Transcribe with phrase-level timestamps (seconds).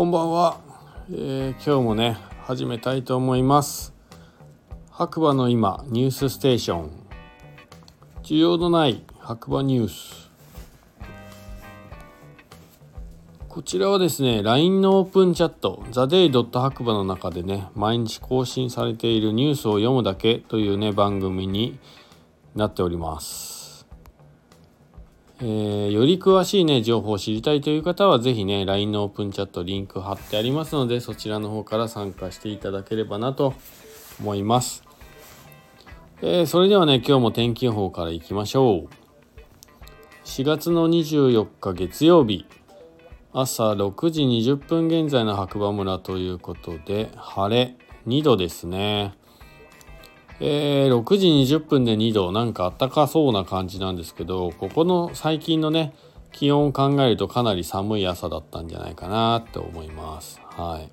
[0.00, 0.58] こんばんは、
[1.12, 3.92] えー、今日もね始めたいと思います。
[4.90, 6.90] 白馬の今ニュースステーション。
[8.22, 10.30] 需要のない白馬ニュース。
[13.50, 21.78] こちらはですね LINE のオープンチャットザデイドット白馬の中でね毎日更新されているニュースを読むだけというね番組に
[22.54, 23.59] なっております。
[25.42, 33.54] えー、より詳しいね、情報を知りたいという方は、ぜひね、LINE のオープンチャットリンク貼ってありますので、そちらの方から参加していただければなと
[34.20, 34.84] 思います。
[36.20, 38.88] えー、それではね、今日も天気予報からいきましょう。
[40.26, 42.44] 4月の24日月曜日、
[43.32, 49.14] 朝6時20分現在の白馬村ということで、晴れ2度ですね。
[50.42, 55.94] えー、6時20分で2度なんかあったかそうな感じなんですけどここの最近のね
[56.32, 60.40] 気温を考えるとかなり寒い朝だったんじゃないかなって思います。
[60.44, 60.90] はい、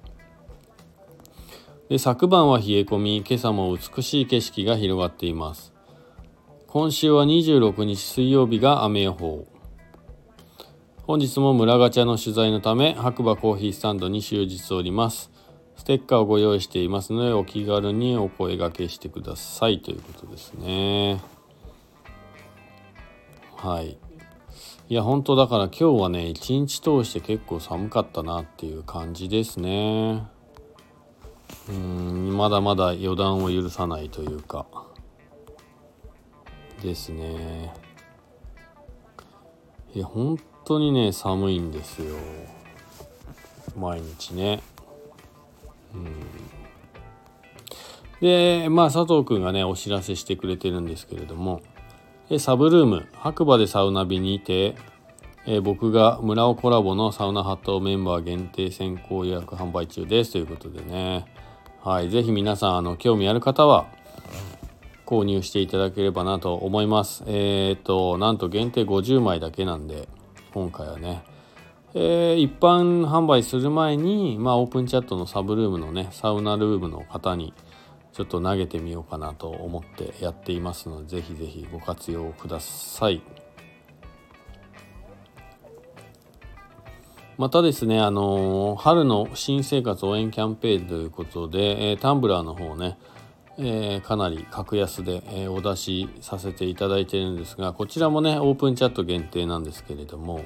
[1.89, 5.73] で昨晩は冷え込み今朝も美しい景色が広がっています。
[6.67, 9.47] 今週は26日水曜日が雨予報。
[11.03, 15.31] 本日も村ガチャの取材のため白馬コーヒースタンドに終日おります。
[15.77, 21.21] ステッカーをご用意していますのでお気軽にお声がけしてくださいということですね。
[23.55, 23.97] はい。
[24.89, 30.27] いや本当だから今日はね一日通して結構寒かったなっていう感じですね。
[31.69, 34.65] うんまだまだ予断を許さないというか。
[36.81, 37.73] ですね。
[39.93, 42.15] いや本当にね寒いんですよ。
[43.77, 44.61] 毎日ね。
[48.21, 51.61] でまあ佐藤くんがねお知らせしてくれてるんですけれども
[52.39, 54.75] サブルーム白馬でサウナ日にいて
[55.45, 61.25] え僕が村尾コラボのサウナハットメンバー限定先行予約販売中ですということでね。
[61.81, 63.87] はい是非皆さんあの興味ある方は
[65.05, 67.23] 購入していただければなと思います。
[67.27, 70.09] えっ、となんと限定50枚だけなんで
[70.53, 71.23] 今回はね
[71.99, 77.55] えー、一般販売する前に、まあ、オープンチャットのサブルームのねサウナルームの方に
[78.13, 83.23] ちょっと投げてみようかなと思ってやっていますのでぜひぜひご活用ください。
[87.39, 92.99] またですねあのー、春の新生活応援キャンペーンということで、えー、タンブラーの方ね
[93.59, 100.45] えー、かなり格安で、えー、お出しさせていただいているんですがこちらもねオープンチャット限定なんですけれども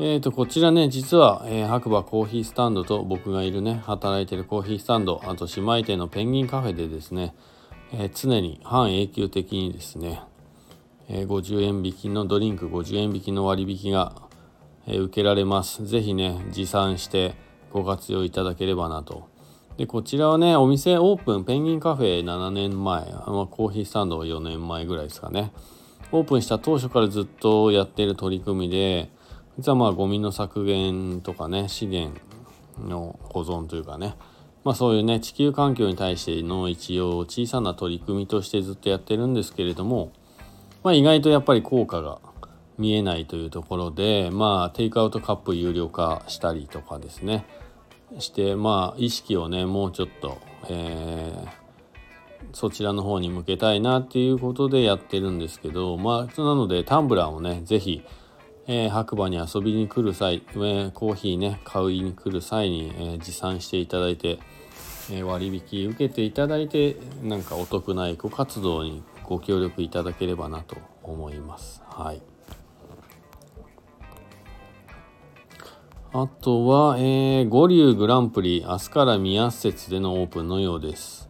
[0.00, 7.32] えーと、こちらね、実は、えー、白馬コーヒースタンドと僕がいるね、働いてるコーヒースタンド、あと姉妹店のペンギンカフェでですね、
[7.92, 10.20] えー、常に半永久的にですね、
[11.08, 14.24] えー、50円引きのドリンク50円引きの割引が、
[14.86, 15.86] え受けられます。
[15.86, 17.36] ぜひね、持参して
[17.72, 19.28] ご活用いただければなと。
[19.76, 25.52] で、こちらはね、お店オープン、ペンギンカフェ7年前、コーヒースタンド4年前ぐらいですかね。
[26.12, 29.10] オープンした当初からずっとやっている取り組みで、
[29.58, 32.20] 実はまあゴミの削減とかね資源
[32.78, 34.14] の保存というかね。
[34.64, 40.10] まあそういうね地球環境に対しての一応小さな取り組みとしてずっとやってるんですけれども
[40.82, 42.18] まあ意外とやっぱり効果が
[42.78, 47.44] 見えないというところでまあテイクアウトカップ有料化したりとかですね。
[48.18, 50.38] してまあ意識をねもうちょっと、
[50.68, 51.48] えー、
[52.52, 58.04] そちらの方に向けたいなっていうことでやってるんですけどまあなのでタンブラーをね是非
[58.66, 64.38] えー、白馬に遊びに来る際、えー、コーヒーね買いに来る際に、えー、持参していただいて、
[65.10, 71.82] え割引受けていただいてなんかお得なエコ活動にご協力いただければなと思います。
[71.88, 72.22] はい
[76.16, 81.28] あとは、えー、五竜グランプリ、明日から宮施設でのオープンのようです。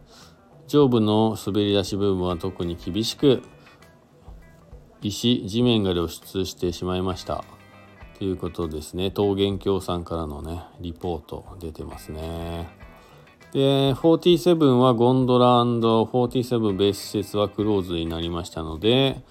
[0.67, 3.41] 上部の滑り出し部分は特に厳しく、
[5.07, 7.43] 石地面が露出してしまいました。
[8.17, 9.11] ということですね。
[9.15, 12.67] 桃源郷さんからのねリポート出てますね。
[13.53, 19.21] で47はゴンドラ47ベース施設はクローズになりましたので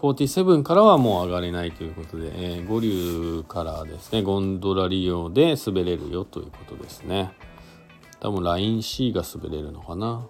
[0.00, 7.32] 47からはもう上がれないということで、えー、五竜からですねゴンドラ利用で滑れるよということですね。
[8.20, 10.26] 多分 LINEC が滑れるのかな。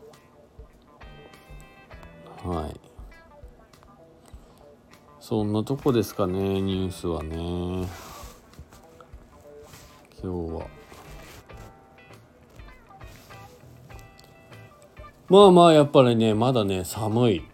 [2.44, 2.95] はい。
[5.28, 7.88] そんなとこですかねニュースはね。
[10.22, 10.66] 今日は。
[15.28, 17.44] まあまあやっぱりねまだね寒い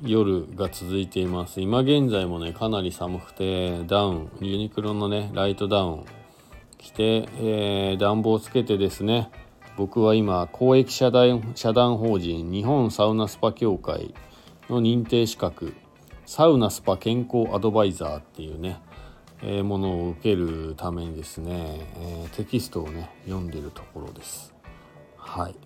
[0.00, 1.60] 夜が続いています。
[1.60, 6.04] 今現在もねかなり寒くてダウンユニクロのねライトダウン
[6.78, 9.30] 着て、えー、暖房つけてですね
[9.76, 14.14] 僕は今公益社団社団法人日本サウナスパ協会
[14.70, 15.74] の認定資格
[16.30, 18.80] サウナスパ健康アドバイザーっていうね、
[19.42, 24.54] えー、ものを受けるためにですね、えー、テキストをね読んでるところです。
[25.16, 25.56] はい。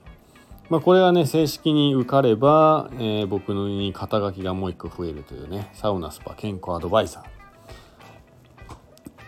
[0.70, 7.24] まあ、これはね正式に受かれば、えー、僕に肩書きがもう一個増えるというねサウナスパ健康アドバイザー。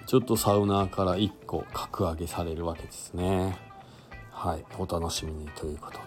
[0.06, 3.58] ちょっとサウナーから1個格上げされるわけですね。
[4.30, 4.64] はい。
[4.78, 6.04] お楽しみにということで。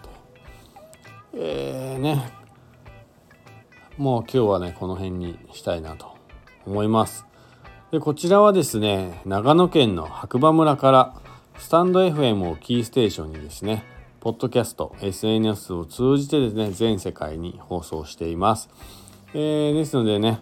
[1.34, 2.39] えーね。
[4.00, 6.16] もう今日はねこの辺にしたいなと
[6.64, 7.26] 思います。
[7.90, 11.14] でこちらはですね長野県の白馬村から
[11.58, 13.84] スタンド FM をキーステーションにですね
[14.20, 18.70] ポッドキャスト SNS を通じてですね全世界に放送しています、
[19.34, 20.40] えー、ですのでね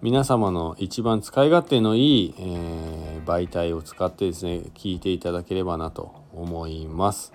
[0.00, 7.32] 皆様の一番使い勝手のいい、えー、媒体を使ってですね聞いていただければなと思います。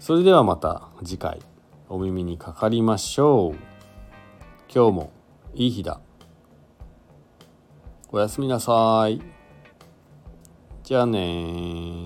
[0.00, 1.40] それではまた次回
[1.88, 3.77] お耳にかかりましょう。
[4.70, 5.12] 今日も
[5.54, 5.98] いい日だ。
[8.12, 9.18] おやすみなさい。
[10.82, 11.97] じゃあね